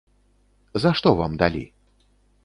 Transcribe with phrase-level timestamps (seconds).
[0.85, 1.61] За што вам далі?